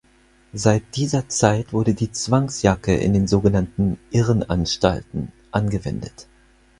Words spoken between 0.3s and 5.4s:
Seit dieser Zeit wurde die Zwangsjacke in den sogenannten "Irrenanstalten"